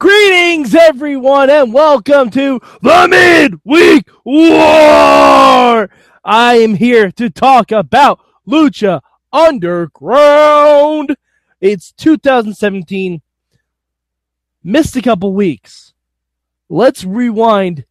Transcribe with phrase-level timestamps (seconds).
[0.00, 5.90] Greetings, everyone, and welcome to the Midweek War.
[6.24, 11.16] I am here to talk about Lucha Underground.
[11.60, 13.20] It's 2017.
[14.64, 15.92] Missed a couple weeks.
[16.70, 17.84] Let's rewind,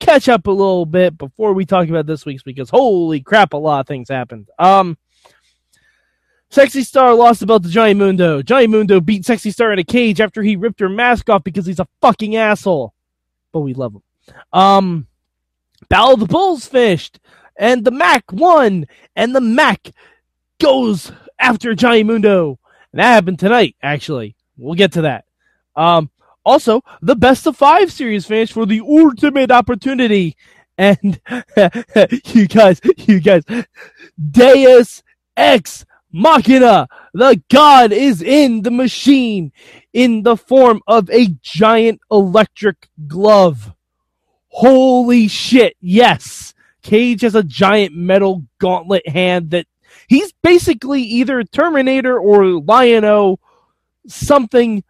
[0.00, 3.56] catch up a little bit before we talk about this week's because holy crap, a
[3.56, 4.50] lot of things happened.
[4.58, 4.98] Um,
[6.54, 8.40] Sexy Star lost the belt to Johnny Mundo.
[8.40, 11.66] Johnny Mundo beat Sexy Star in a cage after he ripped her mask off because
[11.66, 12.94] he's a fucking asshole.
[13.50, 14.02] But we love him.
[14.52, 15.08] Um,
[15.88, 17.18] Battle of the Bulls fished,
[17.56, 19.90] and the Mack won, and the Mack
[20.60, 22.60] goes after Johnny Mundo.
[22.92, 24.36] And that happened tonight, actually.
[24.56, 25.24] We'll get to that.
[25.74, 26.08] Um,
[26.44, 30.36] also, the best of five series finished for the ultimate opportunity.
[30.78, 31.20] And
[32.26, 33.42] you guys, you guys,
[34.30, 35.02] Deus
[35.36, 35.84] Ex
[36.16, 39.50] Machina, the god is in the machine
[39.92, 43.74] in the form of a giant electric glove.
[44.46, 46.54] Holy shit, yes.
[46.82, 49.66] Cage has a giant metal gauntlet hand that
[50.06, 53.40] he's basically either Terminator or Lion-O,
[54.06, 54.84] something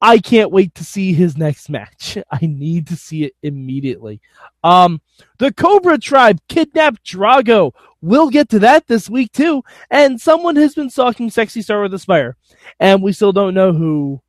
[0.00, 2.16] I can't wait to see his next match.
[2.30, 4.20] I need to see it immediately.
[4.62, 5.00] Um,
[5.38, 7.72] the Cobra Tribe kidnapped Drago.
[8.02, 9.62] We'll get to that this week too.
[9.90, 12.36] And someone has been stalking Sexy Star with Aspire,
[12.78, 14.22] and we still don't know who.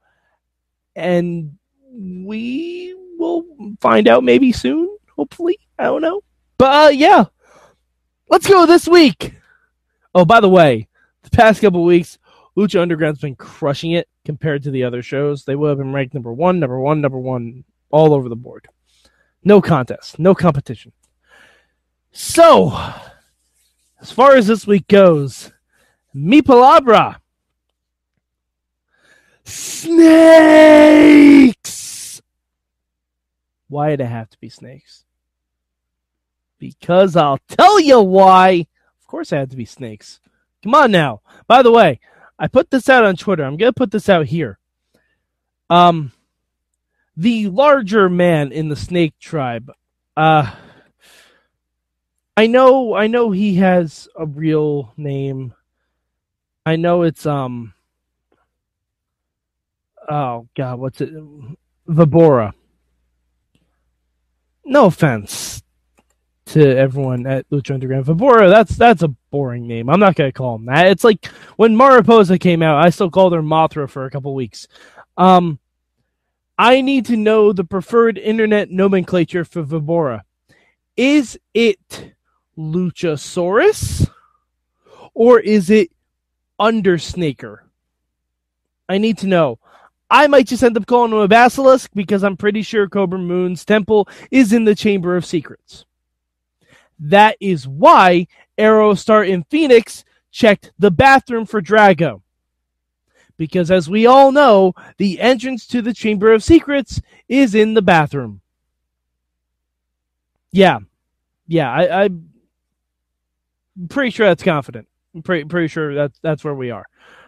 [0.96, 1.58] And
[1.94, 3.46] we will
[3.80, 4.98] find out maybe soon.
[5.16, 6.22] Hopefully, I don't know.
[6.58, 7.26] But uh, yeah,
[8.30, 9.36] let's go this week.
[10.14, 10.90] Oh, by the way,
[11.24, 12.18] the past couple weeks,
[12.58, 15.46] Lucha Underground's been crushing it compared to the other shows.
[15.46, 18.68] They would have been ranked number one, number one, number one, all over the board.
[19.44, 20.92] No contest, no competition.
[22.12, 22.78] So,
[24.02, 25.52] as far as this week goes,
[26.14, 27.18] Mi Palabra.
[29.44, 30.02] Snakes!
[33.68, 35.06] Why did it have to be snakes?
[36.60, 38.68] Because I'll tell you why.
[39.00, 40.20] Of course, it had to be snakes.
[40.64, 41.22] Come on now.
[41.48, 42.00] By the way,
[42.38, 43.44] I put this out on Twitter.
[43.44, 44.60] I'm gonna put this out here.
[45.70, 46.12] Um,
[47.16, 49.72] the larger man in the snake tribe.
[50.18, 50.52] Uh,
[52.38, 55.54] I know, I know he has a real name.
[56.66, 57.74] I know it's um.
[60.10, 61.14] Oh God, what's it?
[61.88, 62.54] Vibora.
[64.66, 65.62] No offense
[66.48, 68.06] to everyone at Lucha Underground.
[68.06, 69.90] Vibora, that's that's a boring name.
[69.90, 70.88] I'm not gonna call him that.
[70.88, 71.26] It's like
[71.58, 74.68] when Mariposa came out, I still called her Mothra for a couple weeks.
[75.18, 75.60] Um,
[76.58, 80.22] I need to know the preferred internet nomenclature for Vibora.
[80.96, 82.14] Is it
[82.62, 84.10] Luchasaurus
[85.14, 85.92] or is it
[86.60, 87.66] Undersnaker?
[88.88, 89.60] I need to know.
[90.10, 93.64] I might just end up calling him a basilisk because I'm pretty sure Kobra Moon's
[93.64, 95.86] temple is in the Chamber of Secrets.
[97.00, 98.28] That is why
[98.58, 102.22] Aerostar in Phoenix checked the bathroom for Drago.
[103.38, 107.82] Because as we all know, the entrance to the Chamber of Secrets is in the
[107.82, 108.42] bathroom.
[110.52, 110.80] Yeah.
[111.48, 112.31] Yeah, I, I'm
[113.88, 114.88] pretty sure that's confident.
[115.16, 116.86] I'm pretty, pretty sure that's, that's where we are.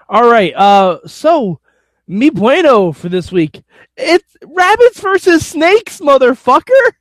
[0.09, 0.53] All right.
[0.53, 1.59] Uh, so,
[2.07, 3.61] mi bueno for this week.
[3.97, 6.91] It's rabbits versus snakes, motherfucker.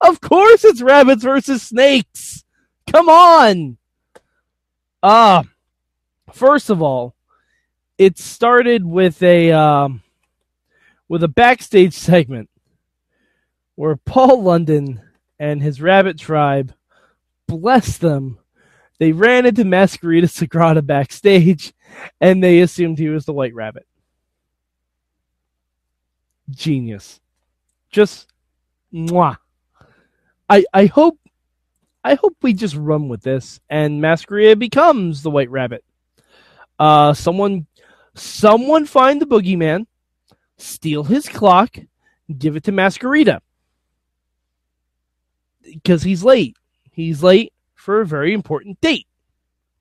[0.00, 2.44] Of course it's rabbits versus snakes.
[2.90, 3.76] Come on.
[5.02, 5.42] Uh
[6.32, 7.14] first of all,
[7.98, 10.02] it started with a um,
[11.08, 12.48] with a backstage segment
[13.74, 15.02] where Paul London
[15.38, 16.72] and his rabbit tribe
[17.46, 18.38] bless them.
[19.00, 21.72] They ran into Mascarita Sagrada backstage
[22.20, 23.86] and they assumed he was the white rabbit.
[26.50, 27.18] Genius.
[27.90, 28.28] Just
[28.92, 29.38] mwah.
[30.50, 31.18] I I hope
[32.04, 35.82] I hope we just run with this and Masquerade becomes the White Rabbit.
[36.78, 37.66] Uh, someone
[38.14, 39.86] someone find the boogeyman,
[40.58, 41.76] steal his clock,
[42.36, 43.40] give it to Masquerita
[45.62, 46.56] because he's late.
[46.92, 49.06] He's late for a very important date.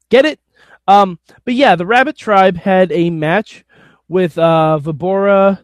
[0.09, 0.39] Get it?
[0.87, 3.63] Um, but yeah, the Rabbit Tribe had a match
[4.07, 5.59] with uh, Vibora,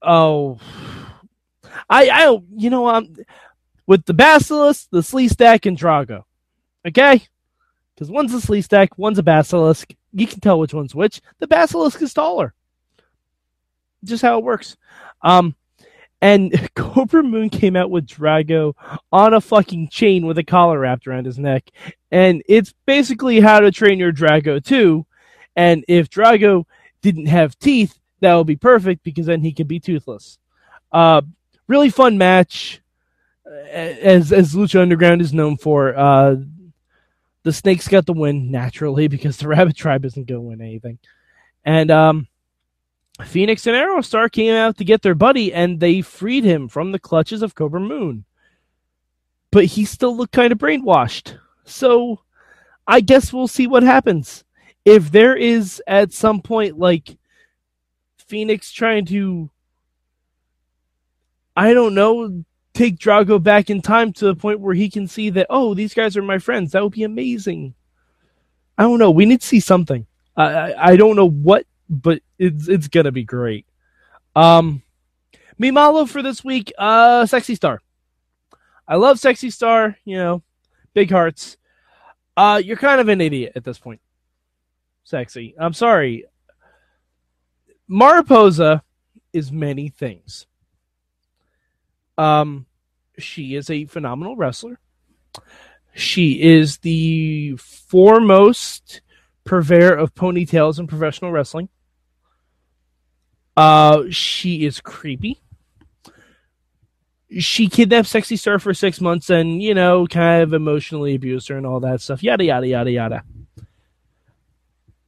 [0.00, 0.60] oh,
[1.90, 3.14] I I you know um
[3.86, 6.24] with the Basilisk, the Sleestak, and Drago.
[6.86, 7.22] Okay,
[7.94, 9.92] because one's a Sleestak, one's a Basilisk.
[10.12, 11.20] You can tell which one's which.
[11.38, 12.54] The Basilisk is taller.
[14.04, 14.76] Just how it works.
[15.22, 15.56] Um,
[16.24, 18.72] and Kobra Moon came out with Drago
[19.12, 21.70] on a fucking chain with a collar wrapped around his neck.
[22.10, 25.04] And it's basically how to train your Drago too.
[25.54, 26.64] And if Drago
[27.02, 30.38] didn't have teeth, that would be perfect because then he could be toothless.
[30.90, 31.20] Uh,
[31.68, 32.80] really fun match,
[33.70, 35.94] as as Lucha Underground is known for.
[35.94, 36.36] Uh,
[37.42, 40.98] the Snakes got the win naturally because the Rabbit Tribe isn't going to win anything,
[41.64, 42.28] and um,
[43.22, 46.98] Phoenix and Aerostar came out to get their buddy, and they freed him from the
[46.98, 48.24] clutches of Kobra Moon.
[49.52, 51.38] But he still looked kind of brainwashed.
[51.64, 52.20] So
[52.86, 54.44] I guess we'll see what happens.
[54.84, 57.16] If there is at some point like
[58.18, 59.50] Phoenix trying to
[61.56, 65.30] I don't know, take Drago back in time to the point where he can see
[65.30, 66.72] that, oh, these guys are my friends.
[66.72, 67.74] That would be amazing.
[68.76, 69.12] I don't know.
[69.12, 70.06] We need to see something.
[70.36, 73.66] I, I, I don't know what but it's it's gonna be great.
[74.36, 74.82] Um,
[75.60, 77.80] Mimalo for this week, uh, Sexy Star.
[78.86, 79.96] I love Sexy Star.
[80.04, 80.42] You know,
[80.92, 81.56] big hearts.
[82.36, 84.00] Uh, you're kind of an idiot at this point.
[85.04, 85.54] Sexy.
[85.58, 86.24] I'm sorry.
[87.86, 88.82] Mariposa
[89.32, 90.46] is many things.
[92.16, 92.66] Um,
[93.18, 94.78] she is a phenomenal wrestler.
[95.94, 99.00] She is the foremost
[99.44, 101.68] purveyor of ponytails in professional wrestling.
[103.56, 105.40] Uh, she is creepy.
[107.38, 111.56] She kidnapped Sexy Star for six months and, you know, kind of emotionally abused her
[111.56, 112.22] and all that stuff.
[112.22, 113.22] Yada, yada, yada, yada.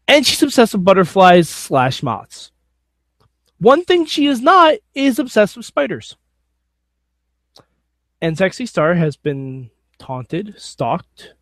[0.09, 2.53] And she's obsessed with butterflies slash moths.
[3.59, 6.17] One thing she is not is obsessed with spiders.
[8.21, 11.35] And Sexy Star has been taunted, stalked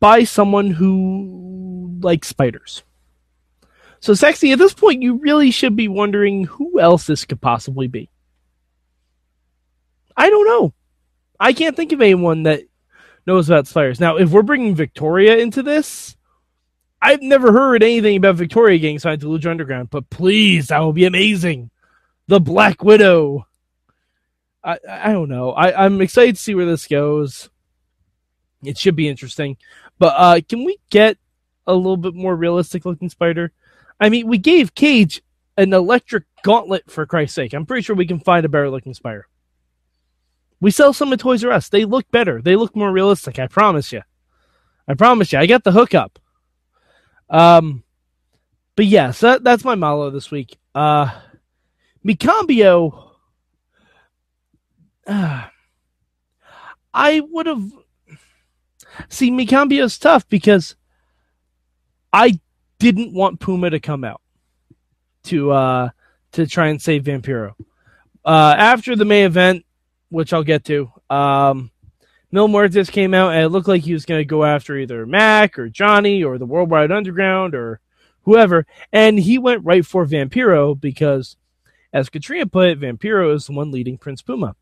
[0.00, 2.82] by someone who likes spiders.
[4.00, 7.88] So, Sexy, at this point, you really should be wondering who else this could possibly
[7.88, 8.10] be.
[10.16, 10.72] I don't know.
[11.38, 12.62] I can't think of anyone that
[13.26, 14.00] knows about spiders.
[14.00, 16.16] Now, if we're bringing Victoria into this,
[17.00, 20.96] I've never heard anything about Victoria getting signed to Lucha Underground, but please, that would
[20.96, 21.70] be amazing.
[22.26, 23.46] The Black Widow.
[24.64, 25.52] I, I don't know.
[25.52, 27.48] I, I'm excited to see where this goes.
[28.64, 29.56] It should be interesting.
[29.98, 31.16] But uh, can we get
[31.66, 33.52] a little bit more realistic looking spider?
[34.00, 35.22] I mean, we gave Cage
[35.56, 37.52] an electric gauntlet for Christ's sake.
[37.52, 39.26] I'm pretty sure we can find a better looking spider.
[40.60, 41.68] We sell some at Toys R Us.
[41.68, 42.40] They look better.
[42.42, 43.38] They look more realistic.
[43.38, 44.02] I promise you.
[44.86, 45.38] I promise you.
[45.38, 46.18] I got the hookup.
[47.30, 47.84] Um,
[48.76, 50.56] but yes, that, that's my malo this week.
[50.74, 51.10] Uh,
[52.04, 53.10] Micambio.
[55.06, 55.46] Uh,
[56.94, 57.72] I would have.
[59.08, 60.74] See, Micambio's tough because
[62.12, 62.40] I
[62.78, 64.20] didn't want Puma to come out
[65.24, 65.88] to uh
[66.32, 67.54] to try and save Vampiro.
[68.24, 69.64] Uh, after the main event,
[70.10, 71.70] which I'll get to, um,
[72.30, 75.06] Mil Muertes came out and it looked like he was going to go after either
[75.06, 77.80] Mack or Johnny or the Worldwide Underground or
[78.22, 81.36] whoever, and he went right for Vampiro because,
[81.92, 84.54] as Katrina put it, Vampiro is the one leading Prince Puma.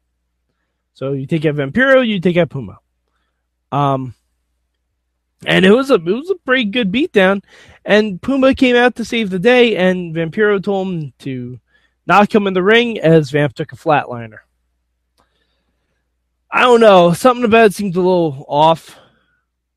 [0.95, 2.79] So you take out Vampiro, you take out Puma.
[3.73, 4.14] Um,
[5.45, 7.43] and it was a it was a pretty good beatdown.
[7.85, 11.61] And Puma came out to save the day, and Vampiro told him to
[12.07, 14.38] not come in the ring as Vamp took a flatliner.
[16.50, 18.97] I don't know, something about it a little off.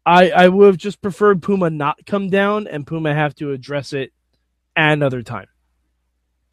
[0.06, 3.94] I I would have just preferred Puma not come down and Puma have to address
[3.94, 4.14] it
[4.76, 5.48] another time.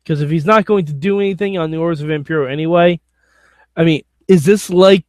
[0.03, 3.01] Because if he's not going to do anything on the orders of Vampiro anyway,
[3.77, 5.05] I mean, is this like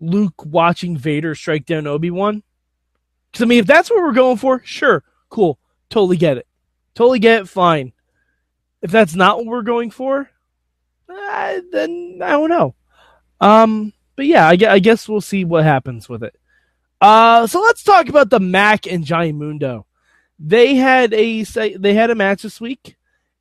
[0.00, 2.42] Luke watching Vader strike down Obi Wan?
[3.30, 5.58] Because I mean, if that's what we're going for, sure, cool,
[5.88, 6.46] totally get it,
[6.94, 7.92] totally get it, fine.
[8.82, 10.30] If that's not what we're going for,
[11.08, 12.74] uh, then I don't know.
[13.40, 16.34] Um, but yeah, I, I guess we'll see what happens with it.
[17.00, 19.86] Uh, so let's talk about the Mack and Johnny Mundo.
[20.38, 22.96] They had a they had a match this week,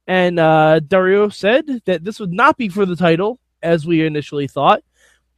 [0.07, 4.47] and uh, Dario said that this would not be for the title as we initially
[4.47, 4.83] thought,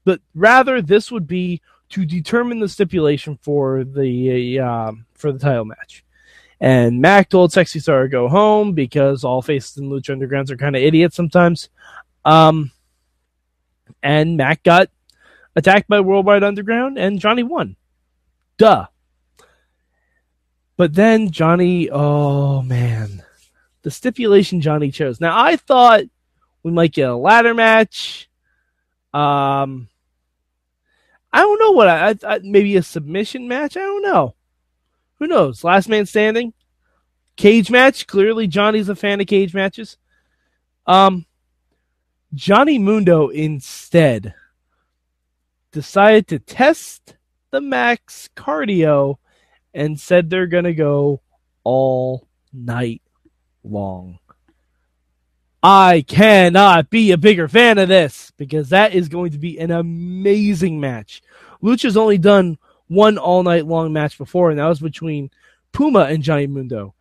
[0.04, 1.62] but rather this would be
[1.92, 6.04] to determine the stipulation for the um, for the title match.
[6.60, 10.58] And Mack told Sexy Star to go home because all faces in Lucha Undergrounds are
[10.58, 11.70] kind of idiots sometimes.
[12.24, 12.72] Um,
[14.04, 14.90] and Mack got
[15.56, 17.76] attacked by Worldwide Underground, and Johnny won.
[18.58, 18.86] Duh.
[20.78, 23.24] But then Johnny, oh man,
[23.82, 25.20] the stipulation Johnny chose.
[25.20, 26.04] Now I thought
[26.64, 28.30] We might get a ladder match.
[29.14, 29.90] Um,
[31.34, 33.78] I don't know what I, I maybe a submission match.
[33.78, 34.36] I don't know.
[35.20, 35.64] Who knows?
[35.64, 36.54] Last man standing,
[37.36, 38.08] cage match.
[38.08, 39.98] Clearly, Johnny's a fan of cage matches.
[40.86, 41.26] Um,
[42.34, 44.34] Johnny Mundo instead
[45.72, 47.16] decided to test
[47.52, 49.18] the Mack's cardio
[49.74, 51.22] and said they're gonna go
[51.64, 53.02] all night
[53.64, 54.20] long.
[55.64, 59.70] I cannot be a bigger fan of this because that is going to be an
[59.70, 61.22] amazing match.
[61.62, 65.30] Lucha's only done one all night long match before, and that was between
[65.72, 66.96] Puma and Johnny Mundo.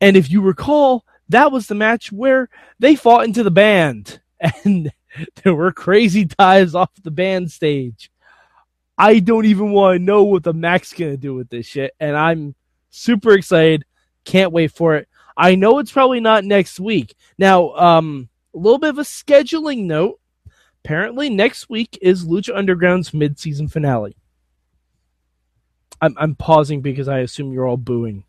[0.00, 4.20] And if you recall, that was the match where they fought into the band,
[4.64, 4.92] and
[5.42, 8.10] there were crazy dives off the band stage.
[8.98, 12.16] I don't even want to know what the Mack's gonna do with this shit, and
[12.16, 12.54] I'm
[12.90, 13.84] super excited.
[14.24, 15.08] Can't wait for it.
[15.36, 17.14] I know it's probably not next week.
[17.38, 20.20] Now, um, a little bit of a scheduling note.
[20.84, 24.16] Apparently, next week is Lucha Underground's mid-season finale.
[26.00, 28.24] I'm, I'm pausing because I assume you're all booing.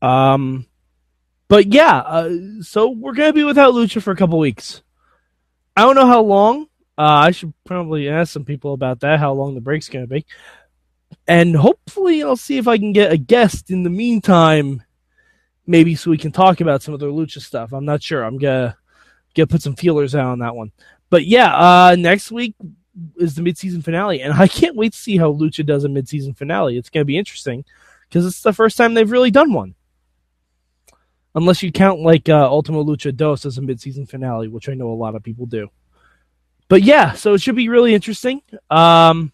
[0.00, 0.66] Um,
[1.48, 2.30] but yeah, uh,
[2.62, 4.82] so we're gonna be without Lucha for a couple weeks.
[5.76, 6.62] I don't know how long.
[6.96, 9.18] Uh, I should probably ask some people about that.
[9.18, 10.24] How long the break's gonna be,
[11.26, 14.82] and hopefully I'll see if I can get a guest in the meantime
[15.70, 17.72] maybe so we can talk about some of the lucha stuff.
[17.72, 18.24] I'm not sure.
[18.24, 18.76] I'm gonna
[19.34, 20.72] gonna put some feelers out on that one.
[21.10, 22.56] But yeah, uh, next week
[23.16, 26.36] is the midseason finale, and I can't wait to see how Lucha does a midseason
[26.36, 26.76] finale.
[26.76, 27.64] It's gonna be interesting
[28.08, 29.76] because it's the first time they've really done one.
[31.36, 34.90] Unless you count like uh, Ultimo Lucha Dos as a midseason finale, which I know
[34.90, 35.68] a lot of people do.
[36.66, 38.42] But yeah, so it should be really interesting.
[38.68, 39.32] Um,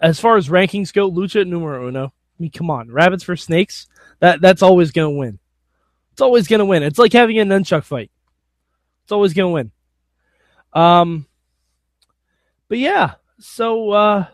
[0.00, 2.12] as far as rankings go, Lucha numero uno.
[2.38, 3.86] I mean, come on, rabbits for snakes.
[4.20, 5.38] That that's always gonna win.
[6.12, 6.82] It's always gonna win.
[6.82, 8.10] It's like having a nunchuck fight.
[9.04, 9.70] It's always gonna win.
[10.72, 11.26] Um,
[12.68, 14.26] but yeah, so uh,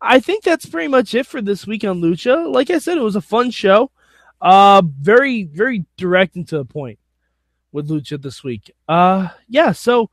[0.00, 2.52] I think that's pretty much it for this week on Lucha.
[2.52, 3.90] Like I said, it was a fun show.
[4.40, 6.98] Uh, very very direct and to the point
[7.70, 8.70] with Lucha this week.
[8.88, 10.10] Uh, yeah, so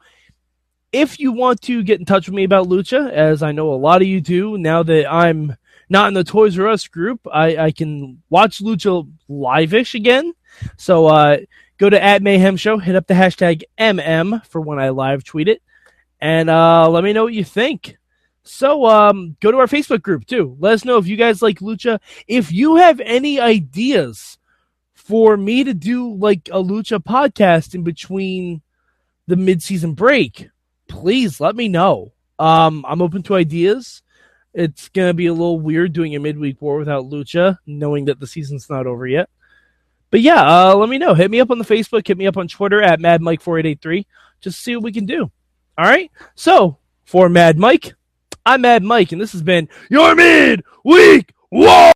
[0.91, 3.75] if you want to get in touch with me about Lucha, as I know a
[3.75, 5.55] lot of you do, now that I'm
[5.89, 10.33] not in the Toys R Us group, I, I can watch Lucha live-ish again.
[10.77, 11.37] So uh,
[11.77, 15.47] go to at Mayhem Show, hit up the hashtag MM for when I live tweet
[15.47, 15.61] it,
[16.21, 17.97] and uh, let me know what you think.
[18.43, 20.55] So um, go to our Facebook group too.
[20.59, 21.99] Let us know if you guys like Lucha.
[22.27, 24.37] If you have any ideas
[24.93, 28.61] for me to do like a Lucha podcast in between
[29.27, 30.49] the mid-season break,
[30.87, 32.13] please let me know.
[32.37, 34.01] Um, I'm open to ideas.
[34.53, 38.27] It's gonna be a little weird doing a midweek war without Lucha, knowing that the
[38.27, 39.29] season's not over yet.
[40.11, 41.13] But yeah, uh, let me know.
[41.13, 42.07] Hit me up on the Facebook.
[42.07, 44.05] Hit me up on Twitter at MadMike4883.
[44.41, 45.31] Just see what we can do.
[45.77, 46.11] All right.
[46.35, 47.93] So for Mad Mike,
[48.45, 51.91] I'm Mad Mike, and this has been your midweek war.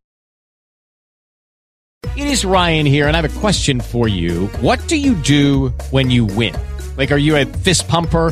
[2.15, 4.47] It is Ryan here, and I have a question for you.
[4.61, 6.55] What do you do when you win?
[6.95, 8.31] Like, are you a fist pumper?